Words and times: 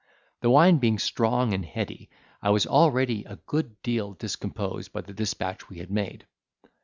The 0.39 0.49
wine 0.49 0.77
being 0.79 0.97
strong 0.97 1.53
and 1.53 1.63
heady, 1.63 2.09
I 2.41 2.49
was 2.49 2.65
already 2.65 3.23
a 3.25 3.35
good 3.35 3.79
deal 3.83 4.13
discomposed 4.13 4.91
by 4.91 5.01
the 5.01 5.13
dispatch 5.13 5.69
we 5.69 5.77
had 5.77 5.91
made. 5.91 6.25